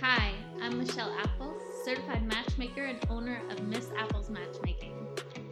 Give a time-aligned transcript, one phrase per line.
[0.00, 0.32] Hi,
[0.62, 4.94] I'm Michelle Apple, certified matchmaker and owner of Miss Apple's Matchmaking.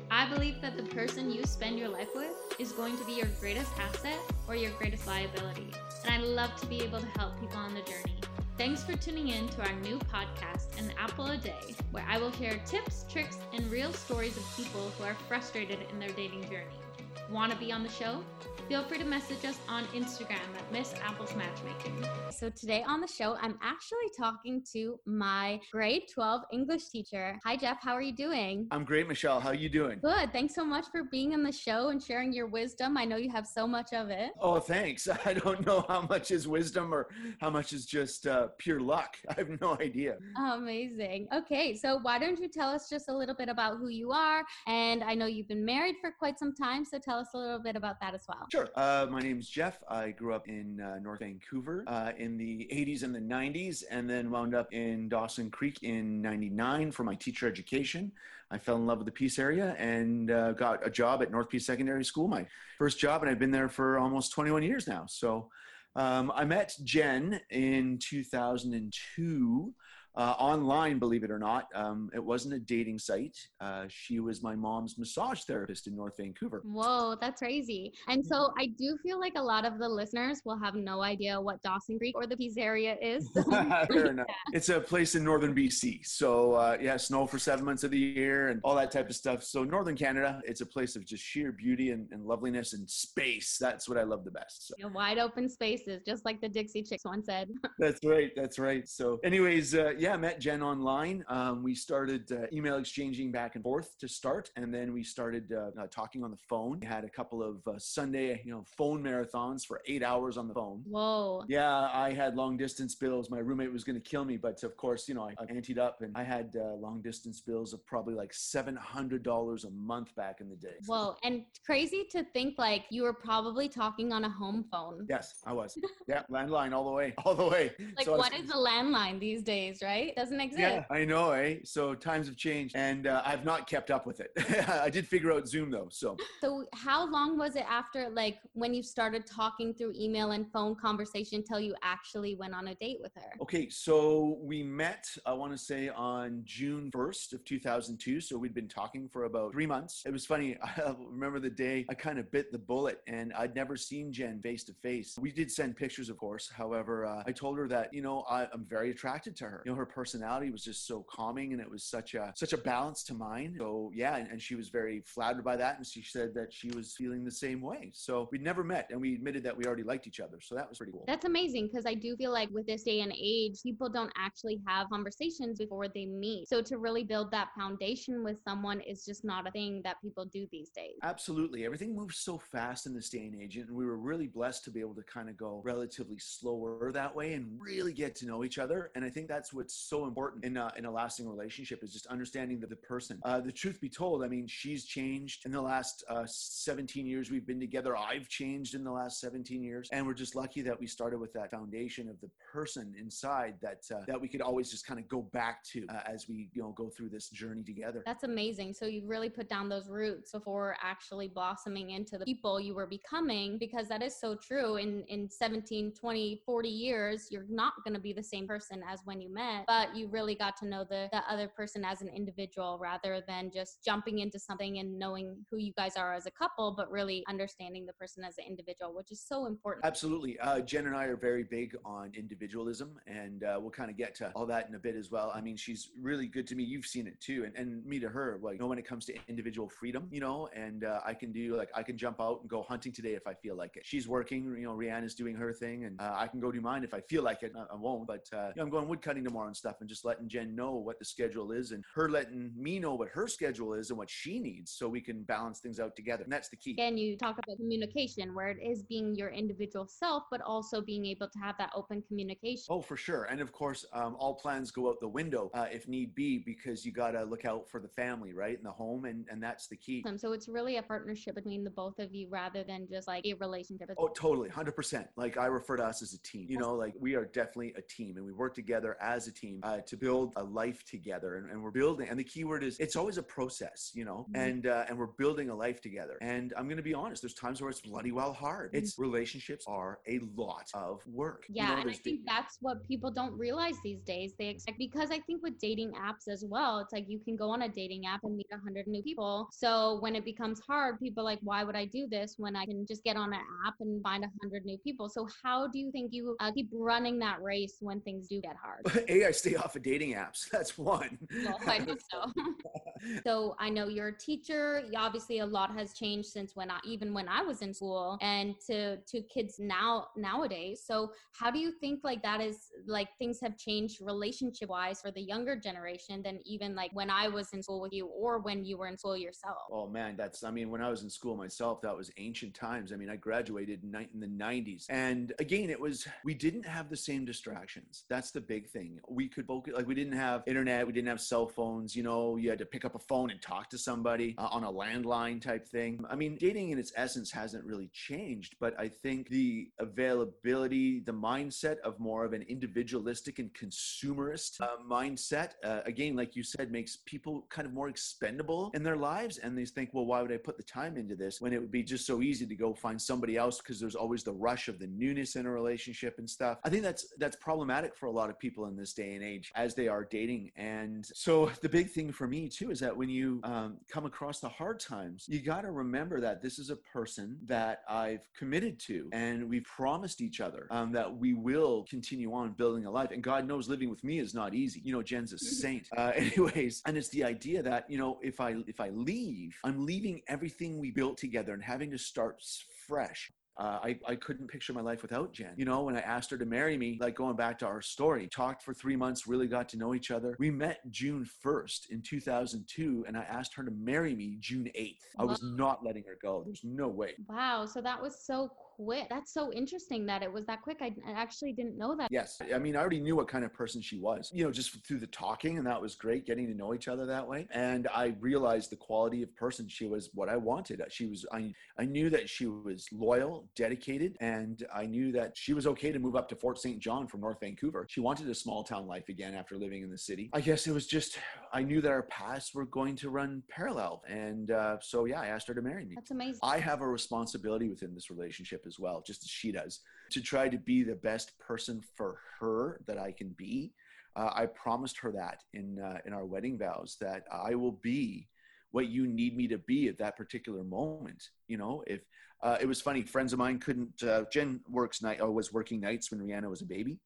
[0.08, 2.31] I believe that the person you spend your life with
[2.61, 5.73] is going to be your greatest asset or your greatest liability,
[6.05, 8.21] and I love to be able to help people on the journey.
[8.57, 12.31] Thanks for tuning in to our new podcast, An Apple a Day, where I will
[12.31, 16.86] share tips, tricks, and real stories of people who are frustrated in their dating journey.
[17.31, 18.23] Want to be on the show?
[18.69, 22.05] Feel free to message us on Instagram at Miss Apple's Matchmaking.
[22.31, 27.39] So today on the show, I'm actually talking to my grade 12 English teacher.
[27.45, 27.81] Hi, Jeff.
[27.81, 28.67] How are you doing?
[28.73, 29.39] I'm great, Michelle.
[29.39, 30.01] How are you doing?
[30.01, 30.33] Good.
[30.33, 32.97] Thanks so much for being on the show and sharing your wisdom.
[32.97, 34.33] I know you have so much of it.
[34.41, 35.09] Oh, thanks.
[35.25, 37.09] I don't know how much is wisdom or
[37.41, 39.17] how much is just uh, pure luck.
[39.29, 40.17] I have no idea.
[40.37, 41.29] Amazing.
[41.33, 44.43] Okay, so why don't you tell us just a little bit about who you are?
[44.67, 47.59] And I know you've been married for quite some time, so tell us a little
[47.59, 48.47] bit about that as well.
[48.51, 48.69] Sure.
[48.75, 49.83] Uh, my name is Jeff.
[49.88, 54.09] I grew up in uh, North Vancouver uh, in the 80s and the 90s, and
[54.09, 58.12] then wound up in Dawson Creek in 99 for my teacher education.
[58.50, 61.48] I fell in love with the Peace area and uh, got a job at North
[61.48, 62.47] Peace Secondary School, my
[62.78, 65.05] first job, and I've been there for almost 21 years now.
[65.09, 65.50] So
[65.97, 69.75] um, I met Jen in 2002
[70.17, 71.67] uh, online, believe it or not.
[71.75, 73.36] Um, it wasn't a dating site.
[73.61, 76.62] Uh, she was my mom's massage therapist in North Vancouver.
[76.64, 77.92] Whoa, that's crazy.
[78.09, 81.41] And so I do feel like a lot of the listeners will have no idea
[81.41, 83.28] what Dawson Creek or the Peace area is.
[83.50, 84.27] Fair enough.
[84.53, 86.06] It's a place in northern BC.
[86.06, 89.17] So, uh, yeah, snow for seven months of the year and all that type of
[89.17, 89.42] stuff.
[89.42, 93.59] So, northern Canada, it's a place of just sheer beauty and, and loveliness and space.
[93.61, 94.69] That's what I love the best.
[94.69, 94.75] So.
[94.78, 97.50] You know, wide open spaces, just like the Dixie Chicks once said.
[97.78, 98.31] that's right.
[98.34, 98.89] That's right.
[98.89, 101.25] So, anyways, uh, yeah, I met Jen online.
[101.29, 105.53] Um, we started uh, email exchanging back and forth to start, and then we started
[105.53, 106.79] uh, uh, talking on the phone.
[106.81, 110.47] We had a couple of uh, Sunday, you know, phone marathons for eight hours on
[110.47, 110.84] the phone.
[110.87, 111.45] Whoa.
[111.49, 113.31] Yeah, I had long distance bills.
[113.31, 115.79] My roommate was going to kill me, but of course, you know, I, I anteed
[115.79, 119.71] up, and I had uh, long distance bills of probably like seven hundred dollars a
[119.71, 120.77] month back in the day.
[120.87, 125.05] Whoa, and crazy to think like you were probably talking on a home phone.
[125.11, 125.77] Yes, I was.
[126.09, 127.72] yeah, landline all the way, all the way.
[127.97, 129.96] Like, so what was, is a landline these days, right?
[130.17, 130.61] Doesn't doesn't exist.
[130.91, 131.57] Yeah, I know, eh?
[131.65, 134.31] So times have changed, and uh, I've not kept up with it.
[134.69, 136.17] I did figure out Zoom though, so.
[136.41, 140.75] So how long was it after, like, when you started talking through email and phone
[140.75, 143.31] conversation till you actually went on a date with her?
[143.41, 145.07] Okay, so we met.
[145.25, 148.21] I want to say on June first of 2002.
[148.21, 150.03] So we'd been talking for about three months.
[150.07, 150.57] It was funny.
[150.63, 154.41] I remember the day I kind of bit the bullet, and I'd never seen Jen
[154.41, 155.17] face to face.
[155.21, 156.51] We did send pictures, of course.
[156.55, 159.63] However, uh, I told her that you know I, I'm very attracted to her.
[159.65, 162.52] You know, her personality personality was just so calming and it was such a such
[162.52, 163.56] a balance to mine.
[163.58, 166.69] So yeah, and, and she was very flattered by that, and she said that she
[166.70, 167.91] was feeling the same way.
[167.94, 170.38] So we'd never met, and we admitted that we already liked each other.
[170.41, 171.04] So that was pretty cool.
[171.06, 174.60] That's amazing because I do feel like with this day and age, people don't actually
[174.66, 176.48] have conversations before they meet.
[176.48, 180.24] So to really build that foundation with someone is just not a thing that people
[180.24, 180.97] do these days.
[181.03, 184.64] Absolutely, everything moves so fast in this day and age, and we were really blessed
[184.64, 188.26] to be able to kind of go relatively slower that way and really get to
[188.26, 188.91] know each other.
[188.94, 192.06] And I think that's what's so important in a, in a lasting relationship is just
[192.06, 193.19] understanding the, the person.
[193.25, 197.32] Uh, the truth be told, I mean, she's changed in the last uh, 17 years
[197.32, 197.97] we've been together.
[197.97, 201.32] I've changed in the last 17 years, and we're just lucky that we started with
[201.32, 205.09] that foundation of the person inside that uh, that we could always just kind of
[205.09, 208.04] go back to uh, as we you know go through this journey together.
[208.06, 208.72] That's amazing.
[208.72, 212.87] So you really put down those roots before actually blossoming into the people you were
[212.87, 214.77] becoming, because that is so true.
[214.77, 219.00] In in 17, 20, 40 years, you're not going to be the same person as
[219.04, 222.09] when you met, but you really got to know the, the other person as an
[222.09, 226.31] individual rather than just jumping into something and knowing who you guys are as a
[226.31, 229.84] couple, but really understanding the person as an individual, which is so important.
[229.84, 230.39] Absolutely.
[230.41, 234.15] Uh, Jen and I are very big on individualism, and uh, we'll kind of get
[234.16, 235.33] to all that in a bit as well.
[235.34, 236.65] I mean, she's really good to me.
[236.65, 238.39] You've seen it too, and, and me to her.
[238.43, 241.33] Like, you know, when it comes to individual freedom, you know, and uh, I can
[241.33, 243.83] do like I can jump out and go hunting today if I feel like it.
[243.84, 246.84] She's working, you know, Rihanna's doing her thing, and uh, I can go do mine
[246.84, 247.53] if I feel like it.
[247.56, 250.04] I, I won't, but uh, you know, I'm going woodcutting tomorrow and stuff, and just
[250.04, 253.75] letting Jen know what the schedule is and her letting me know what her schedule
[253.75, 256.25] is and what she needs so we can balance things out together.
[256.25, 256.76] And that's the key.
[256.78, 261.06] And you talk about communication where it is being your individual self, but also being
[261.06, 262.64] able to have that open communication.
[262.69, 263.25] Oh, for sure.
[263.25, 266.84] And of course, um, all plans go out the window uh, if need be because
[266.84, 268.56] you got to look out for the family, right?
[268.56, 269.04] And the home.
[269.04, 270.04] And, and that's the key.
[270.16, 273.34] So it's really a partnership between the both of you rather than just like a
[273.34, 273.90] relationship.
[273.99, 274.49] Oh, totally.
[274.49, 275.06] 100%.
[275.16, 276.46] Like I refer to us as a team.
[276.49, 279.60] You know, like we are definitely a team and we work together as a team
[279.62, 282.08] uh, to build a life together, and, and, we're building.
[282.08, 284.36] And the key word is it's always a process, you know, mm-hmm.
[284.36, 286.16] and uh, and we're building a life together.
[286.20, 288.68] And I'm going to be honest, there's times where it's bloody well hard.
[288.68, 288.78] Mm-hmm.
[288.78, 291.44] It's relationships are a lot of work.
[291.48, 294.32] Yeah, you know, and I think that's what people don't realize these days.
[294.38, 297.50] They expect because I think with dating apps as well, it's like you can go
[297.50, 299.48] on a dating app and meet a hundred new people.
[299.52, 302.86] So when it becomes hard, people like, why would I do this when I can
[302.86, 305.08] just get on an app and find a hundred new people?
[305.08, 308.56] So how do you think you uh, keep running that race when things do get
[308.56, 308.86] hard?
[309.08, 310.49] a, I stay off of dating apps.
[310.52, 311.19] That's one.
[311.44, 312.32] Well, I hope so.
[313.25, 314.84] so I know you're a teacher.
[314.96, 318.55] Obviously, a lot has changed since when I even when I was in school, and
[318.69, 320.82] to to kids now nowadays.
[320.87, 325.11] So how do you think like that is like things have changed relationship wise for
[325.11, 328.64] the younger generation than even like when I was in school with you or when
[328.64, 329.58] you were in school yourself?
[329.70, 332.93] Oh man, that's I mean when I was in school myself, that was ancient times.
[332.93, 336.88] I mean I graduated in, in the 90s, and again it was we didn't have
[336.88, 338.05] the same distractions.
[338.08, 339.00] That's the big thing.
[339.16, 341.96] We could focus like we didn't have internet, we didn't have cell phones.
[341.96, 344.62] You know, you had to pick up a phone and talk to somebody uh, on
[344.64, 346.04] a landline type thing.
[346.10, 351.14] I mean, dating in its essence hasn't really changed, but I think the availability, the
[351.14, 356.70] mindset of more of an individualistic and consumerist uh, mindset, uh, again, like you said,
[356.70, 359.38] makes people kind of more expendable in their lives.
[359.38, 361.72] And they think, well, why would I put the time into this when it would
[361.72, 364.78] be just so easy to go find somebody else because there's always the rush of
[364.78, 366.58] the newness in a relationship and stuff.
[366.64, 369.52] I think that's that's problematic for a lot of people in this day and age
[369.54, 370.50] as they are dating.
[370.56, 374.40] And so the big thing for me too is that when you um, come across
[374.40, 378.78] the hard times, you got to remember that this is a person that I've committed
[378.80, 383.10] to and we've promised each other um, that we will continue on building a life.
[383.10, 384.80] And God knows living with me is not easy.
[384.84, 385.88] You know, Jen's a saint.
[385.96, 389.84] Uh, anyways, and it's the idea that, you know, if I if I leave, I'm
[389.84, 392.42] leaving everything we built together and having to start
[392.86, 393.30] fresh.
[393.58, 395.52] Uh, I, I couldn't picture my life without Jen.
[395.56, 398.28] You know, when I asked her to marry me, like going back to our story,
[398.28, 400.36] talked for three months, really got to know each other.
[400.38, 404.98] We met June 1st in 2002, and I asked her to marry me June 8th.
[405.18, 406.42] I was not letting her go.
[406.44, 407.14] There's no way.
[407.28, 407.64] Wow.
[407.64, 409.06] So that was so quick.
[409.11, 410.78] That's so interesting that it was that quick.
[410.81, 412.08] I, I actually didn't know that.
[412.11, 412.38] Yes.
[412.55, 414.99] I mean, I already knew what kind of person she was, you know, just through
[414.99, 417.46] the talking, and that was great getting to know each other that way.
[417.50, 420.82] And I realized the quality of person she was what I wanted.
[420.88, 425.55] She was, I, I knew that she was loyal, dedicated, and I knew that she
[425.55, 426.78] was okay to move up to Fort St.
[426.78, 427.87] John from North Vancouver.
[427.88, 430.31] She wanted a small town life again after living in the city.
[430.32, 431.19] I guess it was just,
[431.52, 434.02] I knew that our paths were going to run parallel.
[434.08, 435.94] And uh, so, yeah, I asked her to marry me.
[435.94, 436.40] That's amazing.
[436.43, 439.80] I have a responsibility within this relationship as well, just as she does,
[440.10, 443.72] to try to be the best person for her that I can be.
[444.14, 448.28] Uh, I promised her that in uh, in our wedding vows that I will be
[448.70, 451.22] what you need me to be at that particular moment.
[451.48, 452.00] You know, if
[452.42, 454.02] uh, it was funny, friends of mine couldn't.
[454.02, 456.98] Uh, Jen works night I was working nights when Rihanna was a baby.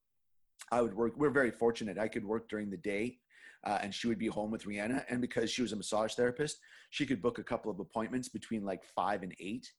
[0.71, 1.15] I would work.
[1.17, 1.99] We're very fortunate.
[1.99, 3.19] I could work during the day
[3.65, 5.05] uh, and she would be home with Rihanna.
[5.09, 6.59] And because she was a massage therapist,
[6.91, 9.71] she could book a couple of appointments between like five and eight.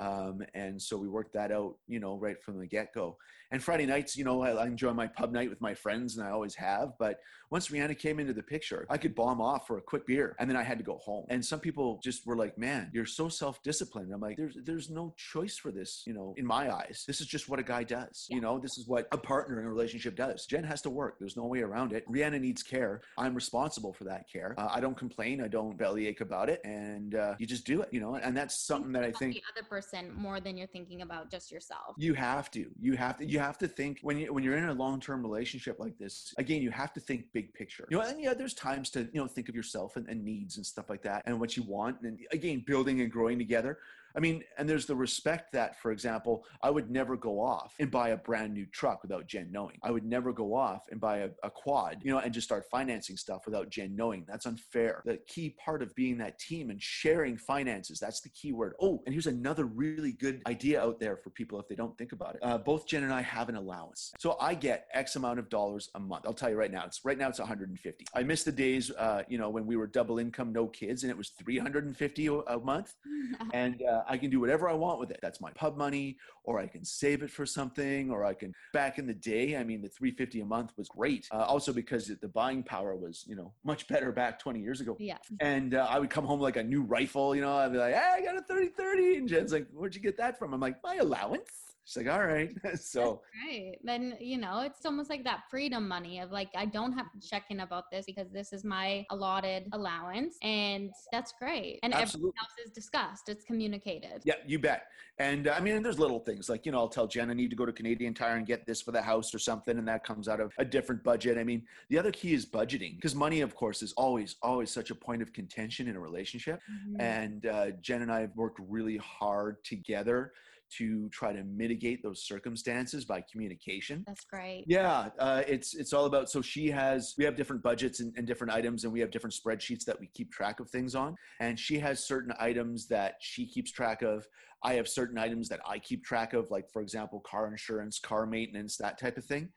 [0.00, 3.18] Um, and so we worked that out, you know, right from the get go.
[3.52, 6.26] And Friday nights, you know, I, I, enjoy my pub night with my friends, and
[6.26, 6.92] I always have.
[6.98, 7.18] But
[7.50, 10.48] once Rihanna came into the picture, I could bomb off for a quick beer, and
[10.48, 11.26] then I had to go home.
[11.28, 15.14] And some people just were like, "Man, you're so self-disciplined." I'm like, "There's there's no
[15.16, 16.32] choice for this, you know.
[16.36, 18.26] In my eyes, this is just what a guy does.
[18.30, 20.46] You know, this is what a partner in a relationship does.
[20.46, 21.18] Jen has to work.
[21.18, 22.08] There's no way around it.
[22.08, 23.00] Rihanna needs care.
[23.18, 24.54] I'm responsible for that care.
[24.56, 25.42] Uh, I don't complain.
[25.42, 27.88] I don't bellyache about it, and uh, you just do it.
[27.90, 31.02] You know, and that's something that I think the other person more than you're thinking
[31.02, 31.94] about just yourself.
[31.96, 32.66] You have to.
[32.80, 33.26] You have to.
[33.26, 36.34] You have to think when you when you're in a long term relationship like this.
[36.38, 37.86] Again, you have to think big picture.
[37.90, 40.56] You know, and yeah, there's times to you know think of yourself and, and needs
[40.56, 43.78] and stuff like that, and what you want, and again, building and growing together.
[44.16, 47.90] I mean, and there's the respect that, for example, I would never go off and
[47.90, 49.78] buy a brand new truck without Jen knowing.
[49.82, 52.64] I would never go off and buy a, a, quad, you know, and just start
[52.70, 54.24] financing stuff without Jen knowing.
[54.26, 55.02] That's unfair.
[55.04, 58.74] The key part of being that team and sharing finances, that's the key word.
[58.80, 62.12] Oh, and here's another really good idea out there for people if they don't think
[62.12, 62.40] about it.
[62.42, 64.12] Uh, both Jen and I have an allowance.
[64.18, 66.24] So I get X amount of dollars a month.
[66.26, 68.06] I'll tell you right now, it's right now it's 150.
[68.14, 71.10] I miss the days, uh, you know, when we were double income, no kids, and
[71.10, 72.94] it was 350 a month.
[73.52, 75.18] and uh, I can do whatever I want with it.
[75.22, 78.54] That's my pub money, or I can save it for something, or I can.
[78.72, 81.28] Back in the day, I mean, the 350 a month was great.
[81.32, 84.96] Uh, also because the buying power was, you know, much better back 20 years ago.
[84.98, 85.18] Yeah.
[85.40, 87.56] And uh, I would come home like a new rifle, you know.
[87.56, 90.16] I'd be like, "Hey, I got a 30 30," and Jen's like, "Where'd you get
[90.18, 92.54] that from?" I'm like, "My allowance." She's like, all right.
[92.80, 93.76] so That's right.
[93.82, 97.20] Then you know, it's almost like that freedom money of like I don't have to
[97.20, 101.80] check in about this because this is my allotted allowance, and that's great.
[101.82, 102.28] And Absolutely.
[102.28, 103.28] everything else is discussed.
[103.28, 104.22] It's communicated.
[104.24, 104.86] Yeah, you bet.
[105.18, 107.34] And uh, I mean, and there's little things like, you know, I'll tell Jen I
[107.34, 109.76] need to go to Canadian Tire and get this for the house or something.
[109.76, 111.38] And that comes out of a different budget.
[111.38, 114.90] I mean, the other key is budgeting because money, of course, is always, always such
[114.90, 116.60] a point of contention in a relationship.
[116.70, 117.00] Mhm.
[117.00, 120.32] And uh, Jen and I have worked really hard together
[120.78, 124.04] to try to mitigate those circumstances by communication.
[124.06, 124.64] That's great.
[124.66, 126.30] Yeah, uh, it's it's all about.
[126.30, 129.34] So she has we have different budgets and, and different items, and we have different
[129.34, 131.16] spreadsheets that we keep track of things on.
[131.40, 134.26] And she has certain items that she keeps track of.
[134.62, 138.26] I have certain items that I keep track of, like for example, car insurance, car
[138.26, 139.48] maintenance, that type of thing.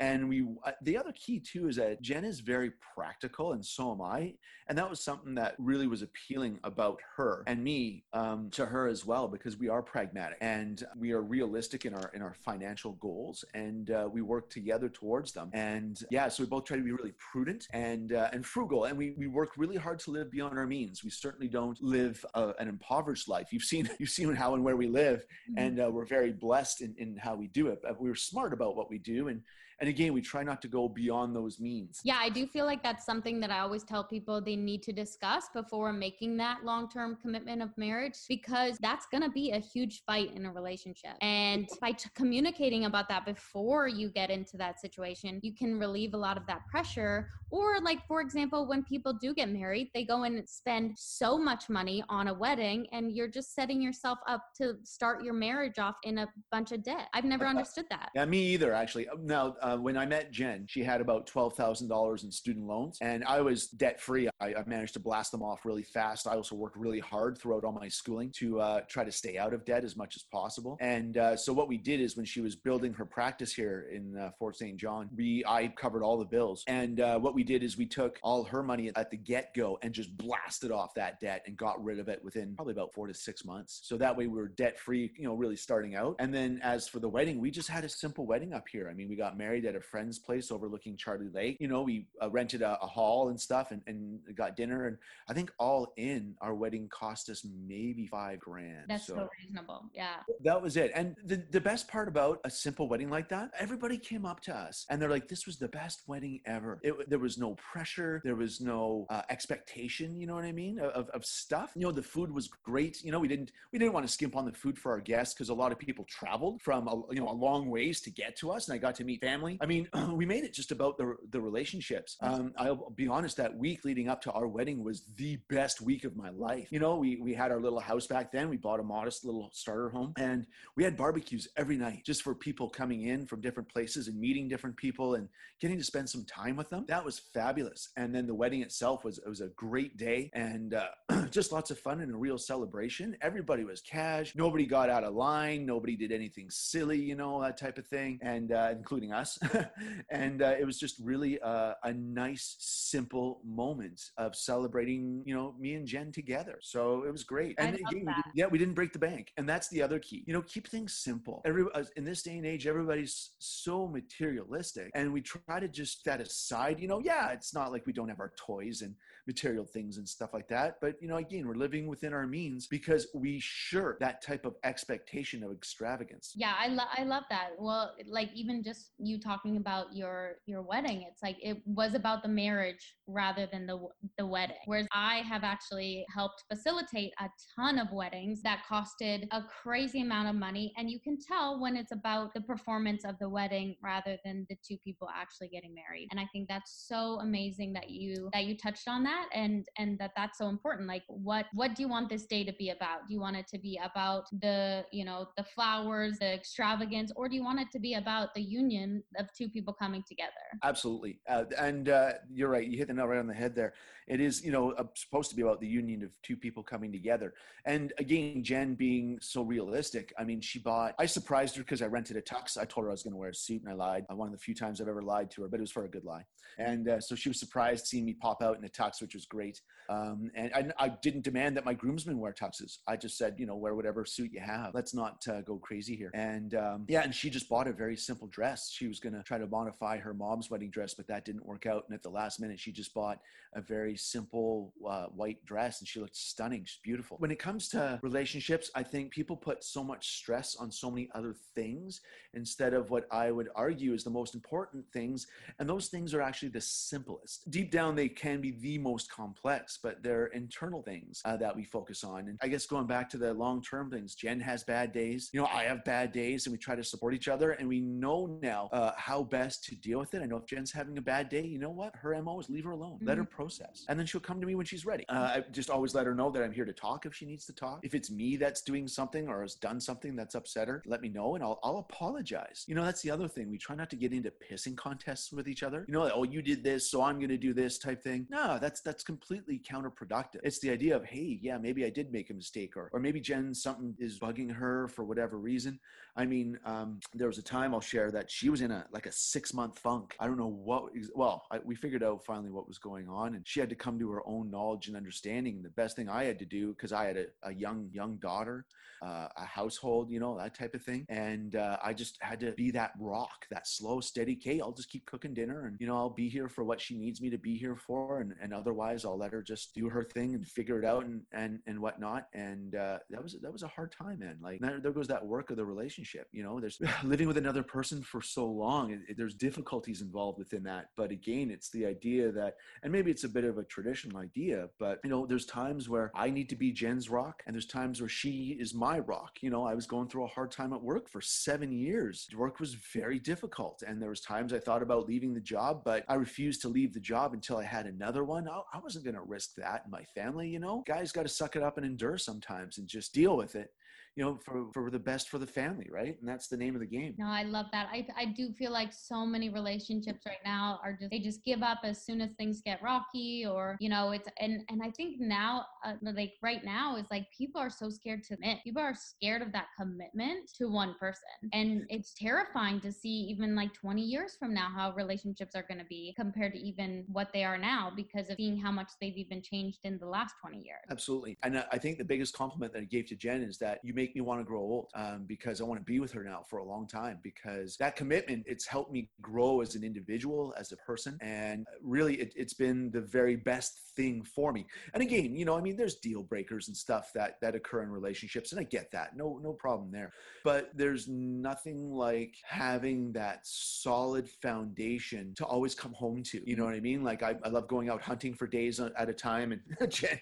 [0.00, 3.92] And we, uh, the other key too is that Jen is very practical, and so
[3.92, 4.34] am I.
[4.68, 8.86] And that was something that really was appealing about her and me um, to her
[8.86, 12.92] as well, because we are pragmatic and we are realistic in our in our financial
[12.92, 15.50] goals, and uh, we work together towards them.
[15.52, 18.96] And yeah, so we both try to be really prudent and uh, and frugal, and
[18.96, 21.04] we we work really hard to live beyond our means.
[21.04, 23.48] We certainly don't live uh, an impoverished life.
[23.52, 25.54] You've seen you've seen how and where we live, Mhm.
[25.58, 27.80] and uh, we're very blessed in, in how we do it.
[27.82, 29.42] But we're smart about what we do, and
[29.80, 32.00] and again, we try not to go beyond those means.
[32.04, 34.92] Yeah, I do feel like that's something that I always tell people they need to
[34.92, 39.58] discuss before making that long term commitment of marriage because that's going to be a
[39.58, 41.12] huge fight in a relationship.
[41.22, 46.12] And by t- communicating about that before you get into that situation, you can relieve
[46.12, 47.30] a lot of that pressure.
[47.50, 51.68] Or, like, for example, when people do get married, they go and spend so much
[51.68, 55.96] money on a wedding, and you're just setting yourself up to start your marriage off
[56.04, 57.08] in a bunch of debt.
[57.14, 58.10] I've never understood that.
[58.14, 59.08] Yeah, me either, actually.
[59.18, 63.40] Now, uh, when I met Jen, she had about $12,000 in student loans, and I
[63.40, 64.28] was debt free.
[64.40, 66.26] I, I managed to blast them off really fast.
[66.26, 69.52] I also worked really hard throughout all my schooling to uh, try to stay out
[69.54, 70.76] of debt as much as possible.
[70.80, 74.16] And uh, so, what we did is when she was building her practice here in
[74.16, 74.76] uh, Fort St.
[74.76, 76.64] John, we I covered all the bills.
[76.66, 79.78] And uh, what we did is we took all her money at the get go
[79.82, 83.06] and just blasted off that debt and got rid of it within probably about four
[83.06, 83.80] to six months.
[83.82, 86.16] So that way we were debt free, you know, really starting out.
[86.18, 88.88] And then as for the wedding, we just had a simple wedding up here.
[88.90, 91.56] I mean, we got married at a friend's place overlooking Charlie Lake.
[91.60, 94.86] You know, we uh, rented a, a hall and stuff and, and got dinner.
[94.86, 94.96] And
[95.28, 98.84] I think all in, our wedding cost us maybe five grand.
[98.88, 99.86] That's so, reasonable.
[99.94, 100.16] Yeah.
[100.44, 100.92] that was it.
[100.94, 104.54] And the, the best part about a simple wedding like that, everybody came up to
[104.54, 106.78] us and they're like, this was the best wedding ever.
[106.82, 108.20] It, there was no pressure.
[108.24, 110.78] There was no uh, expectation, you know what I mean?
[110.78, 111.72] Of, of stuff.
[111.74, 113.02] You know, the food was great.
[113.02, 115.34] You know, we didn't, we didn't want to skimp on the food for our guests
[115.34, 118.36] because a lot of people traveled from, a, you know, a long ways to get
[118.36, 118.68] to us.
[118.68, 119.49] And I got to meet family.
[119.60, 122.16] I mean, we made it just about the, the relationships.
[122.20, 126.04] Um, I'll be honest, that week leading up to our wedding was the best week
[126.04, 126.68] of my life.
[126.70, 128.48] You know, we, we had our little house back then.
[128.48, 132.34] We bought a modest little starter home and we had barbecues every night just for
[132.34, 135.28] people coming in from different places and meeting different people and
[135.60, 136.84] getting to spend some time with them.
[136.88, 137.90] That was fabulous.
[137.96, 140.88] And then the wedding itself was, it was a great day and uh,
[141.30, 143.16] just lots of fun and a real celebration.
[143.20, 144.34] Everybody was cash.
[144.34, 145.66] Nobody got out of line.
[145.66, 148.18] Nobody did anything silly, you know, that type of thing.
[148.22, 149.38] And uh, including us.
[150.10, 155.54] and uh, it was just really uh, a nice, simple moment of celebrating, you know,
[155.58, 156.58] me and Jen together.
[156.60, 157.54] So it was great.
[157.58, 158.24] And again, we that.
[158.34, 159.32] yeah, we didn't break the bank.
[159.36, 160.24] And that's the other key.
[160.26, 161.42] You know, keep things simple.
[161.44, 164.90] Every, uh, in this day and age, everybody's so materialistic.
[164.94, 168.08] And we try to just set aside, you know, yeah, it's not like we don't
[168.08, 168.94] have our toys and
[169.26, 170.76] material things and stuff like that.
[170.80, 174.54] But, you know, again, we're living within our means because we sure that type of
[174.64, 176.32] expectation of extravagance.
[176.34, 177.50] Yeah, I love I love that.
[177.58, 182.22] Well, like even just you talking about your your wedding, it's like it was about
[182.22, 183.78] the marriage rather than the
[184.18, 184.56] the wedding.
[184.66, 190.28] Whereas I have actually helped facilitate a ton of weddings that costed a crazy amount
[190.28, 194.16] of money and you can tell when it's about the performance of the wedding rather
[194.24, 196.08] than the two people actually getting married.
[196.10, 199.98] And I think that's so amazing that you that you touched on that and and
[199.98, 200.88] that that's so important.
[200.88, 203.08] Like what what do you want this day to be about?
[203.08, 207.28] Do you want it to be about the, you know, the flowers, the extravagance or
[207.28, 210.30] do you want it to be about the union of two people coming together?
[210.62, 211.20] Absolutely.
[211.28, 212.66] Uh, and uh, you're right.
[212.66, 213.74] You hit the nail right on the head there.
[214.06, 216.90] It is, you know, uh, supposed to be about the union of two people coming
[216.90, 217.34] together.
[217.64, 221.86] And again, Jen being so realistic, I mean, she bought, I surprised her because I
[221.86, 222.58] rented a tux.
[222.58, 224.06] I told her I was going to wear a suit and I lied.
[224.10, 225.84] Uh, One of the few times I've ever lied to her, but it was for
[225.84, 226.24] a good lie.
[226.58, 229.26] And uh, so she was surprised seeing me pop out in a tux, which was
[229.26, 229.60] great.
[229.88, 232.78] Um, and I, I didn't demand that my groomsmen wear tuxes.
[232.86, 234.74] I just said, you know, wear whatever suit you have.
[234.74, 236.10] Let's not uh, go crazy here.
[236.14, 238.70] And um, yeah, and she just bought a very simple dress.
[238.70, 241.66] She was going to try to modify her mom's wedding dress, but that didn't work
[241.66, 241.84] out.
[241.88, 243.18] And at the last minute, she just bought
[243.54, 246.64] a very simple uh, white dress and she looked stunning.
[246.64, 247.16] She's beautiful.
[247.18, 251.08] When it comes to relationships, I think people put so much stress on so many
[251.14, 252.00] other things
[252.34, 255.26] instead of what I would argue is the most important things.
[255.58, 257.50] And those things are actually the simplest.
[257.50, 261.64] Deep down, they can be the most complex, but they're internal things uh, that we
[261.64, 262.28] focus on.
[262.28, 265.30] And I guess going back to the long term things, Jen has bad days.
[265.32, 267.52] You know, I have bad days and we try to support each other.
[267.52, 270.22] And we know now uh, how best to deal with it.
[270.22, 271.94] I know if Jen's having a bad day, you know what?
[271.96, 273.06] Her MO is leave her alone, mm-hmm.
[273.06, 273.34] let her mm-hmm.
[273.34, 273.84] process.
[273.88, 275.04] And then she'll come to me when she's ready.
[275.08, 277.46] Uh, I just always let her know that I'm here to talk if she needs
[277.46, 277.80] to talk.
[277.82, 281.08] If it's me that's doing something or has done something that's upset her, let me
[281.08, 282.64] know and I'll, I'll apologize.
[282.66, 283.50] You know, that's the other thing.
[283.50, 285.84] We try not to get into pissing contests with each other.
[285.86, 288.26] You know, oh, you did this, so I'm going to do this type thing.
[288.30, 290.40] No, that's that's completely counterproductive.
[290.42, 293.20] It's the idea of, hey, yeah, maybe I did make a mistake, or or maybe
[293.20, 295.78] Jen something is bugging her for whatever reason.
[296.20, 299.06] I mean, um, there was a time I'll share that she was in a like
[299.06, 300.14] a six month funk.
[300.20, 300.92] I don't know what.
[301.14, 303.98] Well, I, we figured out finally what was going on, and she had to come
[303.98, 305.62] to her own knowledge and understanding.
[305.62, 308.66] The best thing I had to do because I had a, a young young daughter
[309.02, 311.06] uh, a household, you know, that type of thing.
[311.08, 314.60] And uh, I just had to be that rock, that slow, steady Kate.
[314.60, 317.20] I'll just keep cooking dinner and, you know, I'll be here for what she needs
[317.20, 318.20] me to be here for.
[318.20, 321.22] And, and otherwise I'll let her just do her thing and figure it out and,
[321.32, 322.28] and, and whatnot.
[322.34, 324.36] And uh, that was, that was a hard time, man.
[324.42, 328.02] Like there goes that work of the relationship, you know, there's living with another person
[328.02, 328.90] for so long.
[328.90, 330.90] It, it, there's difficulties involved within that.
[330.96, 334.68] But again, it's the idea that, and maybe it's a bit of a traditional idea,
[334.78, 338.00] but, you know, there's times where I need to be Jen's rock and there's times
[338.00, 339.38] where she is my my rock.
[339.40, 342.26] You know, I was going through a hard time at work for seven years.
[342.36, 343.84] Work was very difficult.
[343.86, 346.92] And there was times I thought about leaving the job, but I refused to leave
[346.92, 348.48] the job until I had another one.
[348.48, 350.82] I, I wasn't going to risk that in my family, you know?
[350.86, 353.70] Guys got to suck it up and endure sometimes and just deal with it
[354.16, 356.16] you know, for, for the best for the family, right?
[356.20, 357.14] And that's the name of the game.
[357.18, 357.88] No, I love that.
[357.92, 361.62] I, I do feel like so many relationships right now are just, they just give
[361.62, 365.20] up as soon as things get rocky or, you know, it's, and, and I think
[365.20, 368.94] now, uh, like right now is like people are so scared to admit, people are
[368.94, 371.22] scared of that commitment to one person.
[371.52, 375.78] And it's terrifying to see even like 20 years from now how relationships are going
[375.78, 379.16] to be compared to even what they are now because of seeing how much they've
[379.16, 380.80] even changed in the last 20 years.
[380.90, 381.38] Absolutely.
[381.44, 384.14] And I think the biggest compliment that I gave to Jen is that you make
[384.14, 386.58] me want to grow old um, because I want to be with her now for
[386.58, 390.76] a long time because that commitment, it's helped me grow as an individual, as a
[390.78, 391.18] person.
[391.20, 394.64] And really, it, it's been the very best thing for me.
[394.94, 397.90] And again, you know, I mean, there's deal breakers and stuff that, that occur in
[397.90, 398.52] relationships.
[398.52, 399.16] And I get that.
[399.16, 400.12] No, no problem there.
[400.44, 406.40] But there's nothing like having that solid foundation to always come home to.
[406.48, 407.04] You know what I mean?
[407.04, 410.18] Like I, I love going out hunting for days at a time and Jen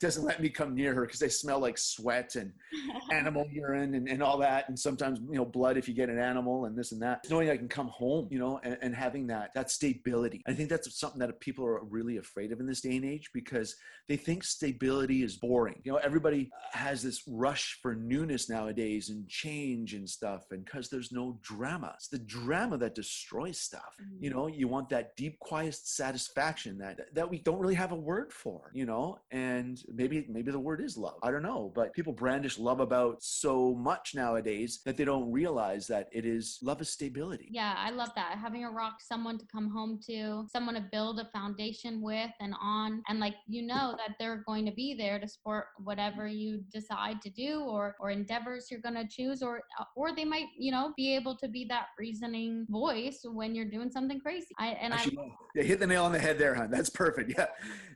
[0.00, 2.52] doesn't let me come near her because I smell like sweat and
[3.22, 4.68] animal urine and, and all that.
[4.68, 7.20] And sometimes, you know, blood if you get an animal and this and that.
[7.30, 10.42] Knowing I can come home, you know, and, and having that, that stability.
[10.46, 13.30] I think that's something that people are really afraid of in this day and age
[13.32, 13.76] because
[14.08, 15.80] they think stability is boring.
[15.84, 20.44] You know, everybody has this rush for newness nowadays and change and stuff.
[20.50, 23.94] And because there's no drama, it's the drama that destroys stuff.
[24.02, 24.24] Mm-hmm.
[24.24, 27.96] You know, you want that deep, quiet satisfaction that, that we don't really have a
[27.96, 31.18] word for, you know, and maybe, maybe the word is love.
[31.22, 35.86] I don't know, but people brandish love about so much nowadays that they don't realize
[35.88, 37.48] that it is love is stability.
[37.50, 38.38] Yeah, I love that.
[38.38, 42.54] Having a rock, someone to come home to, someone to build a foundation with and
[42.60, 46.62] on, and like you know that they're going to be there to support whatever you
[46.72, 49.62] decide to do or or endeavors you're going to choose, or
[49.96, 53.90] or they might you know be able to be that reasoning voice when you're doing
[53.90, 54.48] something crazy.
[54.58, 56.70] I and Actually, I yeah, hit the nail on the head there, hon.
[56.70, 57.32] That's perfect.
[57.36, 57.46] Yeah.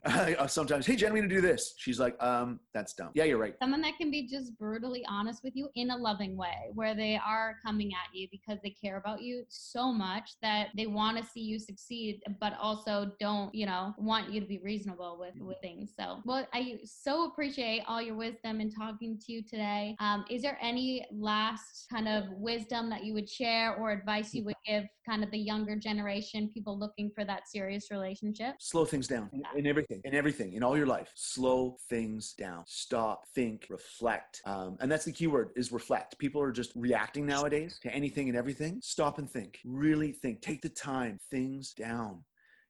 [0.47, 1.75] Sometimes, hey, Jen, we need to do this.
[1.79, 3.11] She's like, um, that's dumb.
[3.15, 3.55] Yeah, you're right.
[3.61, 7.19] Someone that can be just brutally honest with you in a loving way, where they
[7.25, 11.25] are coming at you because they care about you so much that they want to
[11.25, 15.59] see you succeed, but also don't, you know, want you to be reasonable with, with
[15.61, 15.93] things.
[15.99, 19.97] So, well, I so appreciate all your wisdom in talking to you today.
[20.01, 24.45] Um, is there any last kind of wisdom that you would share or advice you
[24.45, 28.57] would give kind of the younger generation, people looking for that serious relationship?
[28.59, 31.11] Slow things down in everything, in everything, in all your life.
[31.15, 32.65] Slow things down.
[32.67, 34.41] Stop, think, reflect.
[34.47, 36.19] Um, and that's the key word is reflect.
[36.19, 38.81] People are just reacting nowadays to anything and everything.
[38.83, 39.59] Stop and think.
[39.65, 40.41] Really think.
[40.41, 41.19] Take the time.
[41.31, 42.23] Things down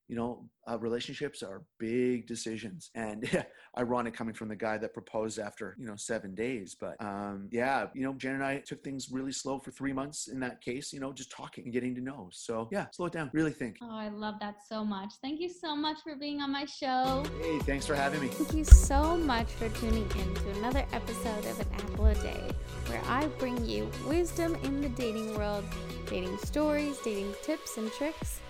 [0.08, 3.44] you know, uh, relationships are big decisions, and yeah,
[3.78, 6.76] ironic coming from the guy that proposed after you know seven days.
[6.78, 10.28] But um, yeah, you know, Jen and I took things really slow for three months
[10.28, 10.92] in that case.
[10.92, 12.28] You know, just talking and getting to know.
[12.32, 13.30] So yeah, slow it down.
[13.32, 13.76] Really think.
[13.82, 15.12] Oh, I love that so much.
[15.22, 17.24] Thank you so much for being on my show.
[17.40, 18.28] Hey, thanks for having me.
[18.28, 22.50] Thank you so much for tuning in to another episode of An Apple a Day,
[22.86, 25.64] where I bring you wisdom in the dating world,
[26.06, 28.40] dating stories, dating tips and tricks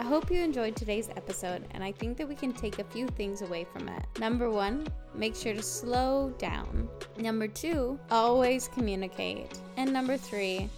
[0.00, 3.06] I hope you enjoyed today's episode, and I think that we can take a few
[3.06, 4.02] things away from it.
[4.18, 6.88] Number one, make sure to slow down.
[7.18, 9.60] Number two, always communicate.
[9.76, 10.70] And number three,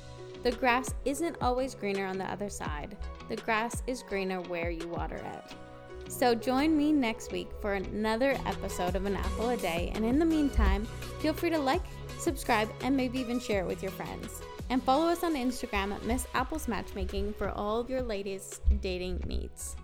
[0.42, 2.96] the grass isn't always greener on the other side,
[3.28, 6.10] the grass is greener where you water it.
[6.10, 10.18] So join me next week for another episode of An Apple a Day, and in
[10.18, 10.84] the meantime,
[11.20, 11.84] feel free to like,
[12.18, 14.42] subscribe, and maybe even share it with your friends.
[14.72, 19.22] And follow us on Instagram at Miss Apple's Matchmaking for all of your latest dating
[19.26, 19.76] needs.